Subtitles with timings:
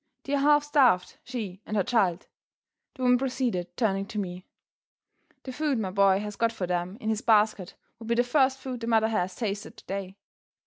[0.23, 2.25] They're half starved, she and her child,"
[2.95, 4.47] the woman proceeded, turning to me.
[5.43, 8.57] "The food my boy has got for them in his basket will be the first
[8.57, 10.17] food the mother has tasted today.